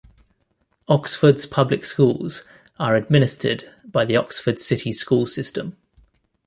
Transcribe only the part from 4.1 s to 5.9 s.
Oxford City School System.